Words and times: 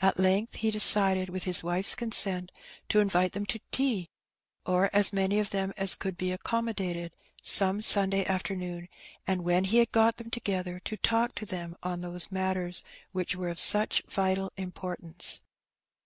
At 0.00 0.18
length 0.18 0.54
he 0.54 0.70
decided, 0.70 1.28
with 1.28 1.44
his 1.44 1.62
wife's 1.62 1.94
consent, 1.94 2.50
to 2.88 3.00
invite 3.00 3.32
them 3.32 3.44
to 3.44 3.60
tea, 3.70 4.08
or 4.64 4.88
as 4.94 5.12
many 5.12 5.38
of 5.38 5.50
them 5.50 5.74
as 5.76 5.94
could 5.94 6.16
be 6.16 6.32
accommodated, 6.32 7.12
some 7.42 7.82
Sunday 7.82 8.24
afternoon, 8.24 8.88
and 9.26 9.44
when 9.44 9.64
he 9.64 9.76
had 9.76 9.92
got 9.92 10.16
them 10.16 10.30
together, 10.30 10.80
to 10.86 10.96
talk 10.96 11.34
to 11.34 11.44
them 11.44 11.76
on 11.82 12.00
those 12.00 12.32
matters 12.32 12.82
which 13.10 13.36
were 13.36 13.48
of 13.48 13.58
such 13.60 14.02
vital 14.08 14.50
importance. 14.56 15.40